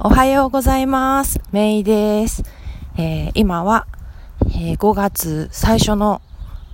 [0.00, 1.40] おはようございます。
[1.52, 2.42] メイです。
[2.96, 3.86] えー今は、
[4.46, 6.22] えー5月最初の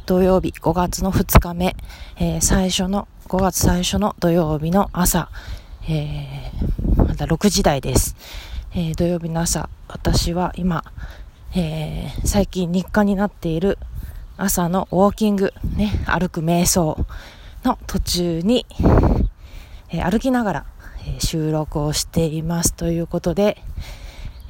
[0.07, 1.77] 土曜日、5月の2日目、
[2.19, 5.31] えー最初の、5月最初の土曜日の朝、
[5.89, 6.53] え
[6.97, 8.17] まだ6時台です。
[8.73, 10.85] え土曜日の朝、私は今、
[11.55, 13.79] え最近日課になっている
[14.39, 17.05] 朝のウォーキング、ね、歩く瞑想
[17.65, 18.65] の途中に、
[19.91, 20.65] え歩きながら、
[21.19, 23.63] 収録をしていますということで、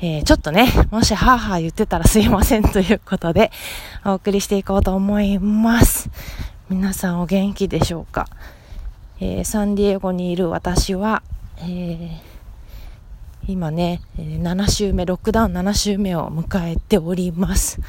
[0.00, 3.50] えーちょっとね、もしハーハー言ってたらすいませんということで、
[4.04, 6.10] お送りしていこうと思います。
[6.68, 8.28] 皆さんお元気でしょうか、
[9.20, 11.22] えーサンディエゴにいる私は、
[11.58, 12.28] えー
[13.48, 17.80] 今ね、7週目、ロックダウン7週目を迎えております。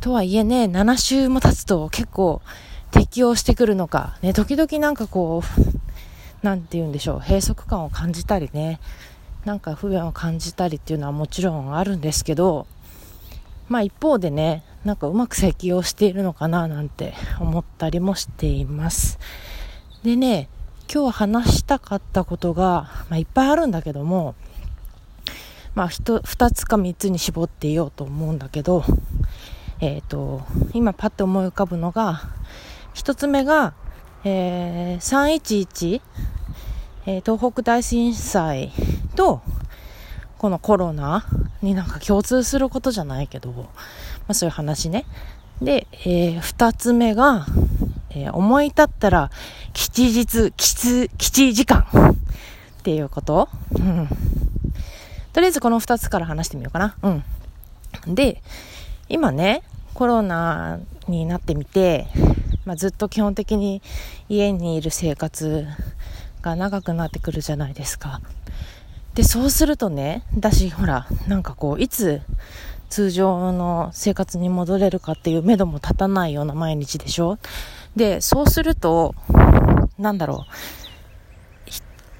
[0.00, 2.42] とはいえね、7週も経つと結構
[2.90, 5.78] 適応してくるのか、ね、時々なんかこう、
[6.42, 8.80] なんて言うんでしょう、閉塞感を感じたりね、
[9.44, 12.66] なんか不便を感じたりっていうのはもちろんあるんですけど、
[13.68, 19.18] まあ一方でね、なんかうまく適応しているのかななんて思ったりもしています。
[20.02, 20.48] でね、
[20.92, 24.34] 今日話したかったことが、まあいっぱいあるんだけども、
[25.74, 28.84] まあ一二つか三つに絞っていようと思うんだけど、
[29.80, 32.22] えっ、と、今パッと思い浮かぶのが、
[32.94, 33.74] 一つ目が、
[34.24, 36.00] えー、311、
[37.06, 38.72] えー東北大震災
[39.16, 39.40] と、
[40.38, 41.24] このコロナ
[41.62, 43.64] になんか共通することじゃないけど、ま
[44.28, 45.04] あそういう話ね。
[45.62, 47.46] で、えー二つ目が、
[48.10, 49.30] えー思い立ったら
[49.72, 53.48] 吉日、吉、吉時間っていうこと。
[53.74, 54.08] うん。
[55.32, 56.96] とりあえずこの二つから話してみようかな。
[57.02, 58.14] うん。
[58.14, 58.42] で、
[59.08, 59.62] 今ね、
[59.94, 62.08] コロナになってみて、
[62.68, 63.80] まあ、ずっと基本的に
[64.28, 65.66] 家にいる生活
[66.42, 68.20] が長くなってくるじゃないですか。
[69.14, 72.20] で、そうするとね、私、ほら、なんかこう、いつ
[72.90, 77.38] 通常の生活に戻れるかっていう目処も立たないような毎日でしょ？
[77.96, 79.14] で、そうすると、
[79.98, 80.52] なんだろう、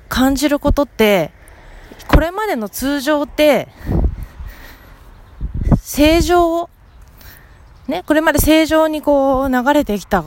[0.08, 1.30] 感じることって、
[2.06, 3.68] これまでの通常って、
[5.82, 6.70] 正常
[7.88, 10.24] ね、これまで正常にこう流れてきた、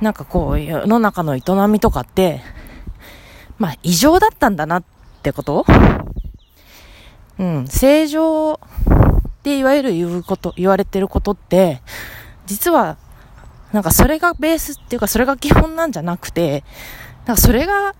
[0.00, 2.42] なんかこう世の中の営みとかって、
[3.58, 4.84] まあ異常だったんだなっ
[5.22, 5.64] てこと？
[7.38, 8.58] うん、正常っ
[9.42, 11.80] ていわゆる言うこと、言われてることって、
[12.44, 12.98] 実は、
[13.72, 16.62] なんかそれがベースっていうかそれが基本なんじゃなくて、
[17.24, 17.94] なんかそれが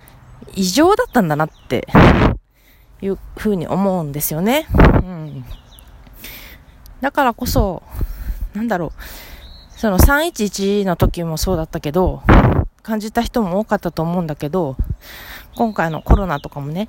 [0.55, 1.89] 異常だったんだなって
[3.01, 4.67] いうふうに思うんですよね。
[4.75, 5.45] うん。
[7.01, 7.83] だからこそ、
[8.55, 12.23] なんだろう、その311の時もそうだったけど、
[12.83, 14.77] 感じた人も多かったと思うんだけど、
[15.57, 16.89] 今回のコロナとかもね、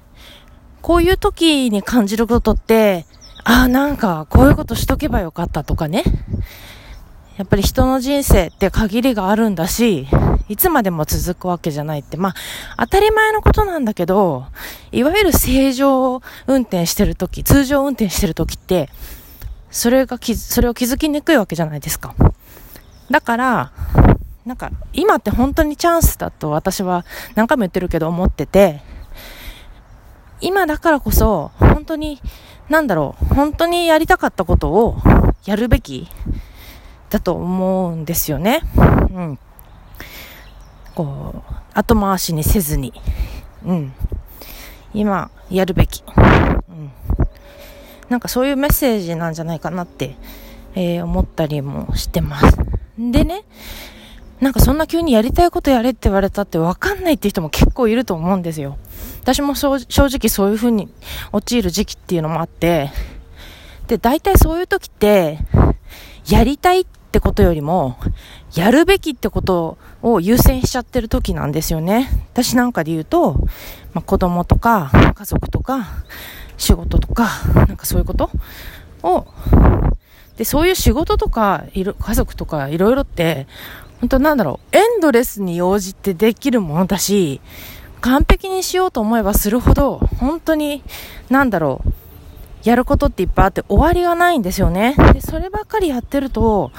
[0.82, 3.06] こういう時に感じることって、
[3.46, 6.04] ああ、なんかこういうことしとけばよかったとかね、
[7.38, 10.08] やっぱり人の人生って限りがあるんだし、
[10.50, 12.34] いつまでも続くわけじゃないって、まあ、
[12.86, 14.46] 当たり前のことなんだけど、
[14.92, 18.90] いわゆる正常運転してる時、通常運転してる時って、
[19.74, 22.14] それがき、それを気づきにくいわけじゃないですか。
[23.10, 23.72] だから、
[24.46, 28.82] なんか、今って本当にチャンスだと私は何回も言ってるけど思ってて、
[30.42, 32.22] 今だからこそ、本当に、
[32.70, 34.98] なんだろう、本当にやりたかったことを
[35.46, 36.08] やるべき
[37.10, 38.62] だと思うんですよね。
[38.78, 38.82] う
[39.22, 39.40] ん。
[40.94, 42.94] こう、後回しにせずに、
[43.66, 43.94] うん。
[44.94, 46.04] 今、やるべき。
[46.16, 46.92] うん。
[48.14, 50.16] なんかそういうメッセージなんじゃないかなって、
[50.76, 52.58] えー思ったりもしてます。
[52.96, 53.44] でね、
[54.40, 58.78] なんかそんな急にやりたいことやれって言われたって分かんないって人も結構いると思うんですよ。
[59.24, 60.94] 私も正正直そういう風に
[61.32, 62.92] 陥る時期っていうのもあって、
[63.88, 65.40] で、大体そういう時って、
[66.30, 67.98] やりたいってことよりも、
[68.54, 72.10] やるべきってことを優先しちゃってる時なんですよね。
[72.32, 73.40] 私なんかで言うと、
[73.94, 75.88] まあ、子供とか、家族とか、
[76.64, 78.32] 仕事とか、なんかそういうこと？
[79.04, 79.28] を、
[80.38, 83.46] で、そういう仕事とか、いろ家族とか、いろいろって、
[84.00, 87.42] 本当なんだろう、エンドレスに応じてできるものだし、
[88.02, 90.84] 完璧にしようと思えばするほど、本当に、
[91.30, 91.94] なんだろう、
[92.64, 94.96] やることっていっぱいあって終わりがないんですよね。
[95.14, 96.72] で、そればっかりやってると、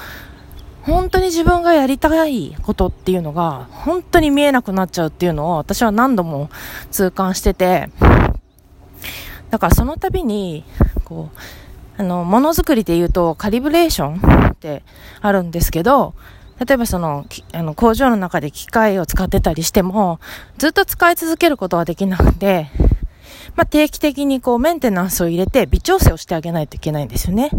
[0.81, 6.49] 本当に自分がやりたいことっていうのが、本当に見えなくなっちゃうっていうのを私は何度も
[6.91, 7.89] 痛感してて、
[9.49, 10.63] だからその度に、
[11.03, 14.83] こう、あの、ものづくりで言うと、カリブレーションって
[15.21, 16.13] あるんですけど、
[16.65, 20.19] 例えばその、あの、工場の中で機械を使ってたりしても、
[20.57, 22.69] ずっと使い続けることはできなくて、
[23.55, 27.51] まあ、定期的にこうメンテナンスを入れて微調整をしてあげないといけないんですよね。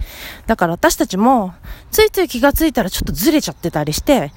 [0.47, 1.55] だから私たちも、
[1.91, 4.33] ついつい気がついたらちょっとずれちゃってたりして、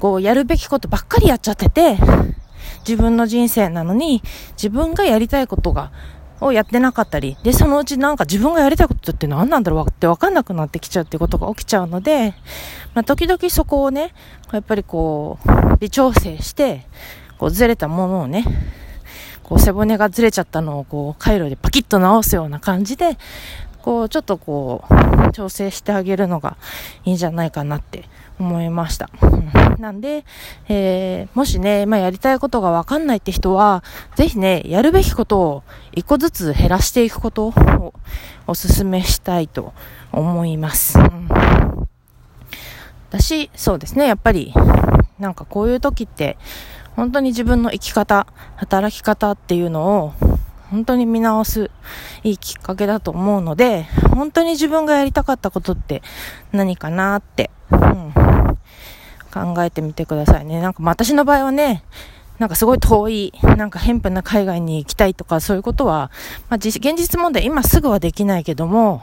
[0.00, 1.98] こうやるべきことばっかりやっちゃってて、
[2.80, 5.92] 自分の人生なのに、自分がやりたいことが
[6.40, 12.34] をやってなかったり、で、そのうちなんか自分がやりたいことって何なんだろうってわかんなくなってきちゃうってことが起きちゃうので、
[12.94, 14.14] まあ、時々そこをね、
[14.52, 16.86] やっぱりこう、微調整して、
[17.38, 18.44] こうずれたものをね、
[19.42, 23.16] こう背骨がずれちゃったのをこう回路でパキッと直すような感じで、
[23.80, 26.58] こうちょっとこう調整してあげるのが
[27.04, 28.04] いいんじゃないかなって
[28.38, 29.10] 思いました。
[29.22, 30.24] うん、なんで、
[30.68, 33.82] えー、もしね、まあ、やりたいことがわかんないって人は、
[34.16, 35.62] ぜひね、やるべきことを
[35.92, 37.52] 一個ずつ減らしていくことを
[38.46, 39.72] お勧めしたいと
[40.12, 40.98] 思います。
[40.98, 41.28] うん、
[43.10, 44.54] だし、そうですね、やっぱり、
[45.18, 46.36] なんかこういう時って、
[46.94, 48.26] 本当に自分の生き方、
[48.56, 50.12] 働き方っていうのを
[50.70, 51.70] 本当に見直す
[52.24, 56.02] いいきっかけだと思うので、本当に自分がやりたかったことって
[56.52, 58.12] 何かなって、うん、
[59.32, 60.60] 考えてみてくださいね。
[60.60, 61.82] なんか私の場合はね、
[62.38, 66.10] なんかすごい遠い、なんか偏僻な海外に行きたいとかそういうことは、
[66.48, 69.00] まあ、現実問題今すぐはできないけども、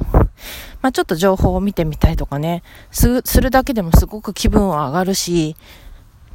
[0.81, 5.57] まあ、ちょっと情報を見てみたいとかね、すするだけでもすごく気分は上がるし、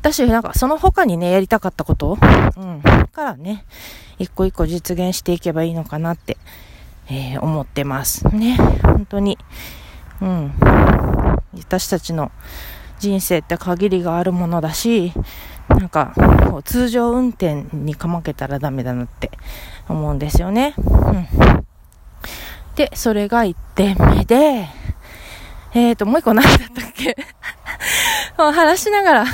[0.00, 2.16] 私なんかその他にね、やりたかったこと、
[2.56, 2.82] うん、
[3.12, 3.64] からね、
[4.18, 6.38] 一個一個実現していけばいいのかなって、
[7.08, 8.26] えー、思ってます。
[8.34, 9.36] ね、本当に。
[10.22, 10.52] うん。
[11.58, 12.32] 私たちの
[12.98, 15.12] 人生って限りがあるものだし、
[15.68, 16.12] なんか、
[16.50, 19.30] こう通常運転にかまけたらダメだなって
[19.88, 20.74] 思うんですよね。
[20.76, 21.26] うん。
[22.74, 24.66] で、それが1点目で、
[25.74, 27.16] えーと、もう一個何だったっけ？
[28.36, 29.24] 話しながら、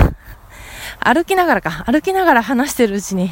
[1.01, 3.31] 歩きながらか、歩きながら話してるうちに、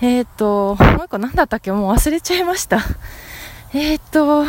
[0.00, 1.72] えっ、と、もう一個何だったっけ？
[1.72, 2.80] もう忘れちゃいました。
[3.74, 4.44] えっ、ー、と、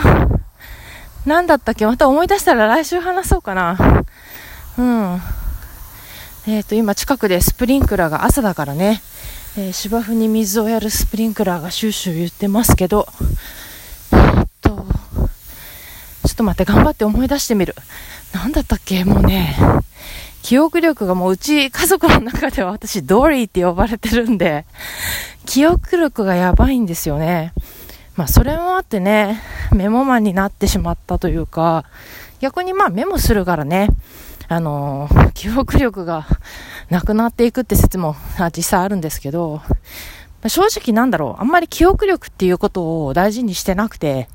[1.25, 1.85] 何だったっけ？
[1.85, 3.77] また思い出したら来週話そうかな。
[4.77, 5.21] うん。
[6.47, 9.01] えっ、と、今近くでスプリンクラーが朝だからね、
[9.57, 13.07] えー、芝生に水をやるスプリンクラーがシューシュー言ってますけど、
[14.13, 14.83] えっと、ちょ
[16.31, 17.75] っと待って、頑張って思い出してみる。
[18.33, 19.03] 何だったっけ？
[19.03, 19.55] もうね、
[20.47, 24.65] 記憶力がもううち家族の中では私ドリーって呼ばれてるんで、
[25.45, 27.51] 記憶力がやばいんですよね。
[28.15, 29.41] まあそれもあってね、
[29.73, 31.83] メモ魔になってしまったというか、
[32.39, 33.89] 逆にまあメモするからね、
[34.47, 36.25] あのー、記憶力が
[36.89, 38.15] なくなっていくって説も
[38.55, 39.61] 実際あるんですけど、
[40.47, 44.29] 正直なんだろう、あんまり記憶力っていうことを大事にしてなくて、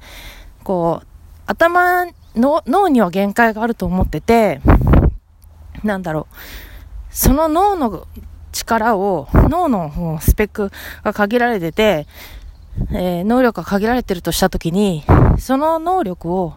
[0.63, 1.07] こう、
[1.47, 2.05] 頭
[2.37, 4.61] の、脳には限界があると思ってて、
[5.83, 6.35] なんだろう、
[7.11, 8.07] その脳の
[8.53, 10.71] 力を、脳のスペック
[11.03, 12.07] が限られてて、
[12.91, 15.05] えー、能力が限られてるとしたときに、
[15.39, 16.55] その能力を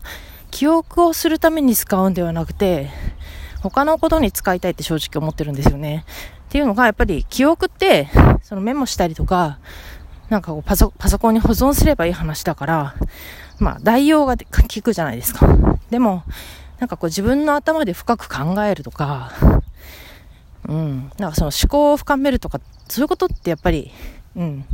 [0.51, 2.89] 記憶をするために使うんではなくて、
[3.61, 6.05] 他のことに使いたいって正直思ってるんですよね。
[6.47, 8.07] っていうのが、やっぱり記憶って、
[8.43, 9.59] そのメモしたりとか、
[10.29, 12.95] なんかこうパソパソコンに保存すればいい話だから、
[13.59, 15.47] まあ代用が効くじゃないですか。
[15.89, 16.23] でも、
[16.79, 19.31] なんかこう自分の頭で深く考えるとか、
[20.67, 23.91] うん、なんかその思考を深めるとか、そういうことってやっぱり、
[24.35, 24.65] うん、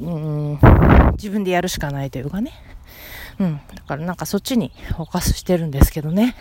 [0.00, 0.58] うん、
[1.12, 2.52] 自分でやるしかないというかね。
[3.38, 6.34] うん、だからなんかそっちにフォーカスしてるんですけどね。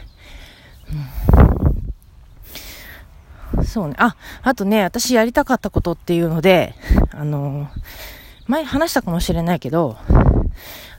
[3.55, 3.95] うん、そうね。
[3.97, 6.73] あ、あとね、私やりたかったことっていうので、
[7.11, 7.69] あの、
[8.47, 9.97] 前話したかもしれないけど、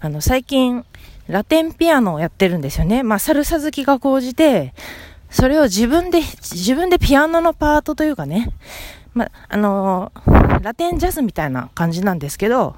[0.00, 0.84] あの、最近、
[1.28, 3.02] ラテンピアノをやってるんですよね。
[3.02, 4.72] まあ、サルサ好きが高じて、
[5.30, 8.50] それを自分で、自分でピアノのパートというかね、
[9.12, 12.76] まあ、あのー、ラテンジャズみたいな感じなんですけど、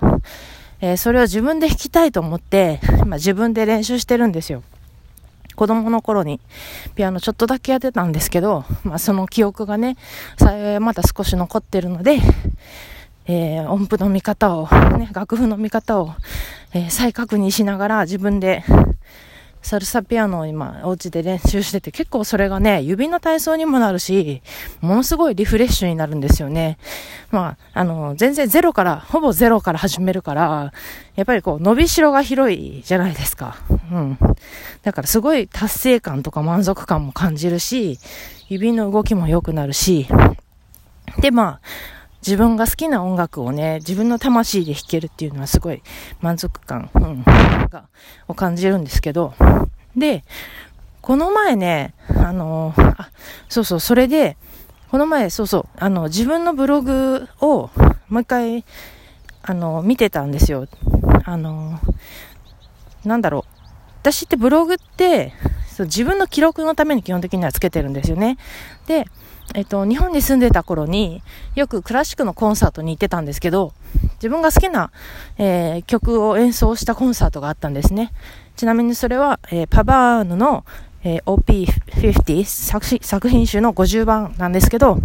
[0.81, 4.63] えー、それを自分で弾きたいと思って、まあ、自分で練習してるんですよ。
[5.55, 6.41] 子供の頃に
[6.95, 9.97] ピアノちょっとだけやってたんですけど、まあ、その記憶がね、
[10.39, 12.19] 幸いまだ少し残ってるので、
[13.27, 16.15] えー、音符の見方を、ね、楽譜の見方を、
[16.73, 18.65] えー、再確認しながら自分で
[19.63, 24.43] サルサピアノを今お家で練習してて結構それがね、指の体操にもなるし、
[24.81, 26.79] ものすごいリフレッシュになるんですよね。
[27.31, 30.73] まあ、あの、全然ゼロから、ほぼゼロから始めるから、
[31.15, 33.59] やっぱりこう伸びしろが広いじゃないですか。
[33.93, 34.19] うん。
[34.83, 37.99] だからすごい達成感とか満足感も感じるし、
[38.49, 40.09] 指の動きも良くなるし、
[41.21, 41.61] でまあ、
[42.23, 45.83] 自分が好きな音楽をね、自分の魂で弾けるっていうのはすごい
[46.21, 47.85] 満足感、うん、が、
[48.29, 49.35] を感じるんですけど、
[49.97, 50.25] で、
[51.01, 53.11] この前ね、あの、あ、
[53.49, 54.37] そうそう、それで、
[54.91, 57.71] この前、そうそう、あの、自分のブログを
[58.09, 58.65] もう一回
[59.43, 60.69] あの、見てたんですよ。
[61.25, 61.81] あの、
[63.05, 63.61] なんだろう。
[64.03, 65.33] 私ってブログって、
[65.69, 68.37] そう自分の記録のために基本的にはつけてるんですよね。
[68.87, 69.07] で、
[69.55, 71.23] えっと、日本に住んでた頃に
[71.57, 73.73] よくクラシックのコンサートに行ってたんですけど、
[74.15, 74.93] 自分が好きな、
[75.39, 78.13] えー、曲を演奏したコンサートがあったんですね。
[78.57, 80.65] ちなみにそれは、えー、パバーヌの、
[81.03, 84.99] えー、OP50 作作品集の50番なんですけど、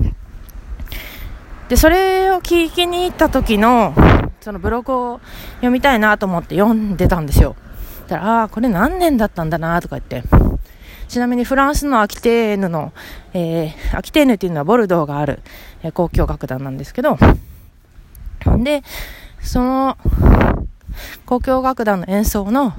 [1.69, 3.95] で、それを聞きに行った時の、
[4.41, 5.21] そのブログを
[5.55, 7.55] 読みたいなと思って読んでたんですよ。
[8.07, 10.54] だから、ああ、これ何年だったんだなとか言って。
[11.07, 12.93] ちなみにフランスのアキテーヌの、
[13.33, 15.41] えー、アキテーヌっていうのはボルドーがある、
[15.83, 17.17] えー、交響楽団なんですけど、
[18.63, 18.83] で、
[19.41, 19.97] その、
[21.29, 22.73] 交響楽団の演奏の、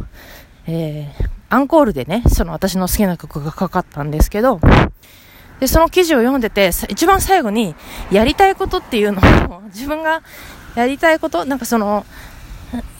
[0.66, 4.60] えー、アンコールでね、その私の好きな曲がかかったんですけど、
[5.60, 7.74] で、その記事を読んでて、一番最後に、
[8.10, 9.20] やりたいことっていうの
[9.56, 10.22] を、自分が
[10.74, 12.04] やりたいこと、なんかその、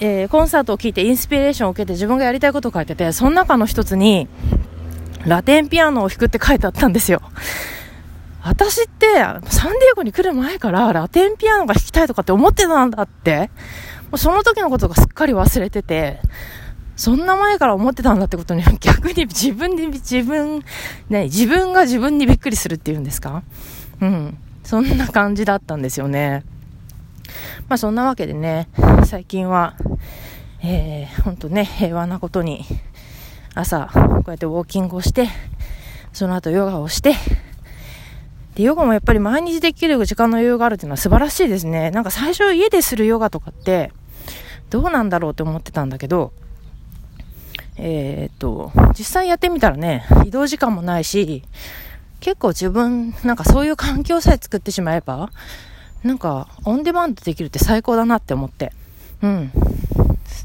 [0.00, 4.28] えー、コンサートを聴いてインスピレーションを受けて自分がやりたいことを書いてて、その中の一つに、
[5.26, 7.21] ラテンピアノを弾くって書いてあったんですよ。
[8.42, 13.50] 私って、サンディエゴに来る前から、ラテンピアノが弾きたいとかって思ってたんだって、
[14.04, 16.21] もうその時のことがすっかり忘れてて、
[16.95, 20.62] そんな前から思ってたんだってことに、 逆に自分で、自分、
[21.09, 23.42] ね、自分が自分にびっくりするっていうんですか？
[24.00, 24.38] うん。
[24.62, 26.45] そんな感じだったんですよね。
[27.68, 28.68] まあそんなわけでね、
[29.04, 29.75] 最近は、
[30.62, 32.64] えー、ほんとね、平和なことに、
[33.56, 35.28] 朝、こうやってウォーキングをして、
[36.12, 37.14] その後ヨガをして、
[38.54, 41.90] で、ヨガもやっぱり毎日できる時間の余裕があるっていうのは素晴らしいですね。
[41.90, 43.92] なんか最初家でするヨガとかって、
[44.68, 46.32] どうなんだろうって思ってたんだけど、
[47.78, 51.42] えー、っと、実際やってみたらね、移動時間もないし、
[52.20, 55.30] 結構自分、なんかそういう環境さえ作ってしまえば、
[56.02, 58.72] なんか、オンデマンドできるって最高だなって思って。
[59.22, 59.50] うん。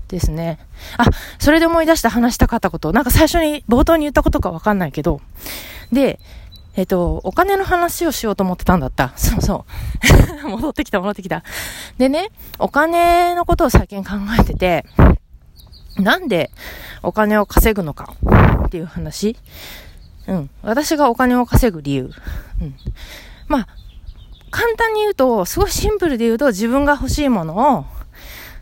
[0.08, 0.60] ですね。
[0.98, 1.06] あ、
[1.40, 5.22] それで思い出した話したかったこと、なんか最初に、冒頭に言ったことかわかんないけど、
[5.92, 6.20] で、
[6.76, 9.12] えっ、と、お金の話をしようと思ってたんだった。
[9.18, 9.66] そうそ
[10.44, 10.48] う。
[10.48, 11.44] 戻ってきた、戻ってきた。
[11.98, 12.30] でね、
[12.60, 14.86] お金のことを最近考えてて、
[15.98, 16.50] なんで
[17.04, 18.14] お金を稼ぐのか
[18.66, 19.36] っていう話。
[20.28, 20.50] うん。
[20.62, 22.12] 私がお金を稼ぐ理由。
[22.62, 22.76] うん。
[23.48, 23.68] まあ、
[24.50, 27.86] 簡単に言うと、すごいシンプルで言うと、自分が欲しいものを、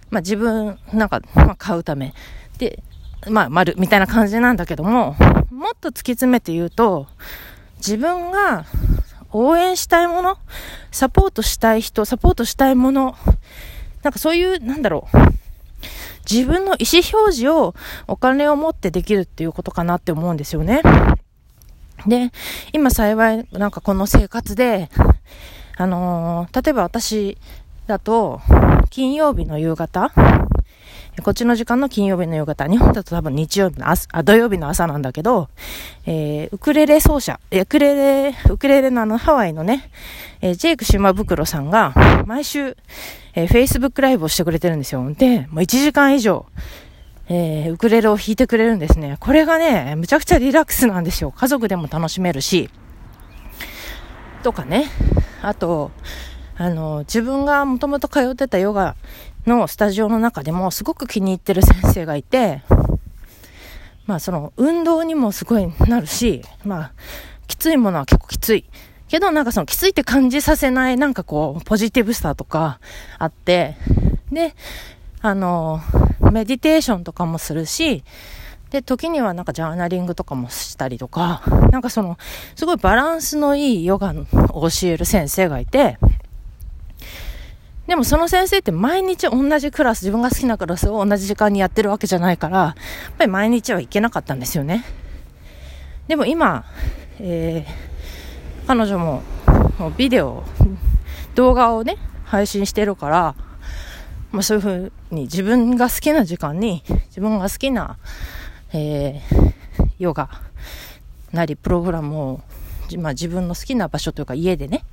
[0.10, 2.14] まあ自分、なんか、まあ買うため。
[2.58, 2.84] で、
[3.28, 5.16] まあ、丸、みたいな感じなんだけども、
[5.52, 7.08] もっと突き詰めて言うと、
[7.78, 8.66] 自分が
[9.32, 10.38] 応援したいもの、
[10.92, 13.16] サポートしたい人、サポートしたいもの、
[14.04, 15.18] なんかそういう、なんだろう、
[16.30, 17.76] 自分の意思表示を
[18.08, 20.82] お金を持ってできるっていうことかなって思うんですよね。
[22.08, 22.32] で、
[22.72, 24.90] 今幸い、なんかこの生活で、
[25.76, 27.38] あのー、例えば私
[27.88, 28.42] だと、
[28.90, 30.12] 金曜日の夕方、
[31.22, 35.50] こっちの時間の金曜日の夕方、日本だと多分日曜日の朝、あ、土曜日の朝なんだけど、
[36.06, 39.92] えー、ウクレレ奏者、ウクレレ、ウクレレのあのハワイのね、
[40.42, 41.94] えー、ジェイク島袋さんが、
[42.26, 42.78] 毎週、
[43.36, 45.14] えー、Facebook ライブをしてくれてるんですよ。
[45.14, 46.46] で、もう1時間以上、
[47.28, 49.18] えー、ウクレレを弾いてくれるんですね。
[49.20, 51.32] これがね、むちゃくちゃリラックスなんですよ。
[51.32, 52.72] 家族でも楽しめるし、
[54.42, 54.90] とかね。
[55.42, 55.92] あと、
[56.60, 58.98] あの、自分がもともと通ってたヨガ
[59.48, 62.64] のスタジオの中でもすごく気に入ってる先生がいて、
[64.06, 66.92] まあその運動にもすごいなるし、まあ
[67.48, 68.66] きついものは結構きつい。
[69.08, 72.82] けどなんかそのきついって感じさせないなんかこうポジティブさとか
[73.18, 73.78] あって、
[74.30, 74.54] で、
[75.22, 75.80] あの、
[76.30, 78.04] メディテーションとかもするし、
[78.70, 82.18] で、時にはなんかジャーナリングとかもしたりとか、なんかその、
[82.56, 84.14] すごいバランスのいいヨガ
[84.52, 85.98] を教える先生がいて、
[87.90, 92.76] でもその先生って毎日同じクラス、自分が好きなクラスを同じ時間にやってるわけじゃないから、や
[93.10, 94.86] っぱり毎日は行けなかったんですよね。
[96.08, 96.66] でも今、
[97.20, 99.24] えー、彼女も
[99.80, 100.44] もうビデオ、
[101.34, 103.36] 動画をね、配信してるから、
[104.32, 107.98] まあそういうふうに自分が好きな時間に、自分が好きな、
[108.72, 109.54] えー、
[109.98, 110.30] ヨガ
[111.32, 112.42] なりプログラムを
[112.98, 114.84] まあ、自分の好きな場所というか家でね、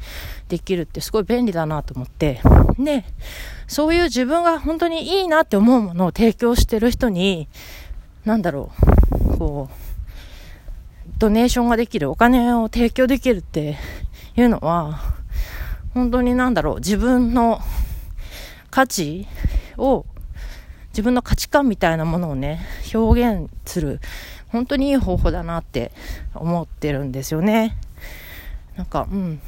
[0.49, 2.41] できるってすごい便利だなと思って、
[2.79, 3.05] で、
[3.67, 7.49] そういう自分が本当にいいなって思うものを提供してる人に、
[8.25, 8.71] なんだろ
[9.33, 9.87] う、こう、
[11.19, 13.77] ドネーションができる、お金を提供できるって
[14.37, 15.01] いうのは、
[15.95, 17.61] 本当になんだろう、自分の
[18.71, 19.27] 価値
[19.79, 20.05] を、
[20.91, 22.61] 自分の価値観みたいなものをね、
[22.95, 24.01] 表現する、
[24.49, 25.93] 本当にいい方法だなって
[26.35, 27.79] 思ってるんですよね。
[28.77, 29.41] なんか、うん。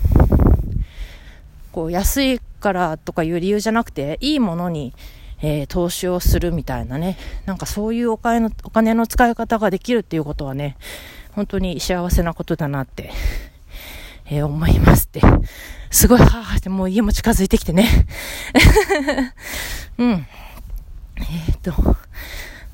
[1.73, 4.95] こう、安いからとかいう理由じゃなくて、いいものに、
[5.41, 7.17] えー、投資をするみたいなね、
[7.47, 10.77] なんかそういうお金の、お金の使い方ができるっていうことはね、
[11.33, 13.11] 本当に幸せなことだなって、
[14.27, 15.21] えー、思いますって。
[15.91, 17.87] すごい、はぁ、ってもう家も近づいてきてね。
[19.99, 20.27] うん。
[21.17, 21.97] えー、っと、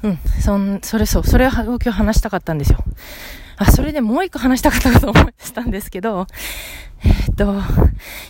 [0.02, 2.82] うん、そん、それそう、それを今日話したかったんですよ。
[3.56, 6.26] あ、それでもう一個話したかったと思いしたんですけど、
[7.04, 7.54] え、っと、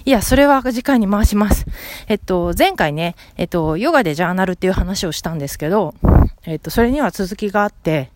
[0.05, 1.67] いや、それは次回に回します。
[2.09, 5.95] えっと、前回ね、えっと、ヨガでジャーナルっていう話をしたんですけど、
[6.45, 8.11] えっと、それには続きがあって、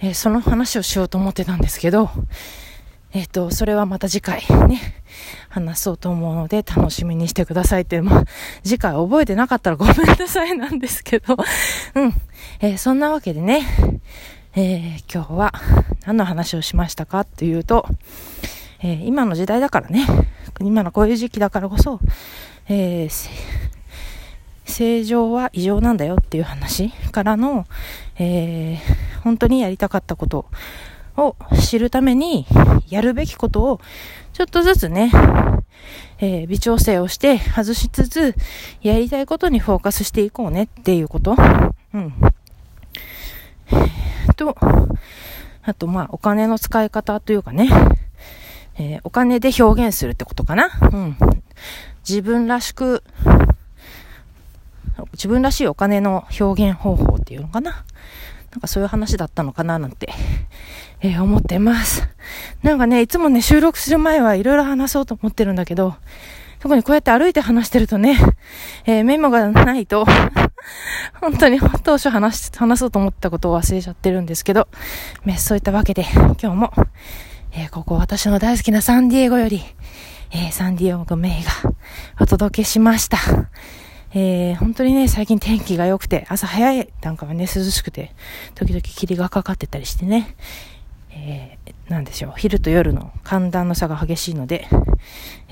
[0.00, 2.10] えー、その話をしようと思ってたんですけど、
[3.12, 4.80] えっ、と、それはまた次回ね、
[5.48, 8.24] 話そうと思うので楽しみにしてくださいって、まあ、
[8.62, 11.36] 次回覚えてなかったらごめんなさいなんですけど、
[11.94, 12.14] うん。
[12.60, 13.66] えー、そんなわけでね、
[14.54, 15.52] えー、今日は
[16.08, 17.86] 何の話をしましたかっていうと、
[18.80, 20.06] えー、今の時代だからね、
[20.58, 22.00] 今のこういう時期だからこそ、
[22.66, 23.28] えー、
[24.64, 27.66] 正常は異常なんだよっていう話からの、
[28.18, 30.46] えー、本当にやりたかったこと
[31.18, 32.46] を知るために、
[32.88, 33.80] やるべきことを、
[34.32, 35.12] ちょっとずつね、
[36.20, 38.34] えー、微調整をして外しつつ、
[38.80, 41.36] やりたいことにフォーカスしていこうねっていうこと。
[41.92, 42.14] うん。
[44.38, 44.56] と、
[45.68, 47.68] あと、まあ、お金の使い方というかね、
[48.78, 50.70] えー、お金で表現するってことかな。
[50.80, 51.16] うん。
[52.08, 53.04] 自分らしく、
[55.12, 57.84] 自分らしいお金の表現方法っていうのかな。
[58.50, 60.08] なんかそういう話だったのかななんて、
[61.02, 62.08] えー、思ってます。
[62.62, 65.96] なんかね、いつもね、収録する前はいろいろ話そうと思ってるんだけど、
[66.60, 68.18] 特にこうやって歩いて話してるとね、
[68.86, 70.06] えー、メモがないと
[71.20, 74.68] 本当に当初話し、話そうと思ったことを忘れちゃってるんですけど、
[75.24, 76.72] めそういったわけで、今日も、
[77.52, 79.62] えー、ここ私の大好きなサンディエゴより、
[80.30, 81.50] えー、サンディエゴメイが
[82.20, 83.18] お届けしました。
[84.14, 88.14] えー、本当にね、最近天気が良くて、朝早いなんかはね、涼しくて、
[88.54, 90.34] 時々霧がかかってたりしてね、
[91.10, 94.66] えー、なんでしょう、昼と夜の寒暖の差が激しいので、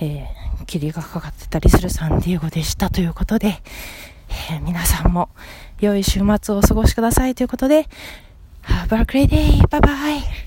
[0.01, 3.63] えー、霧がかかってたりするサンディエゴでしたということで、
[4.29, 5.29] えー、皆さんも
[5.81, 7.89] 良い週末をお過ごしくださいということで、
[8.65, 9.61] Have a great day!
[9.69, 10.46] Bye bye!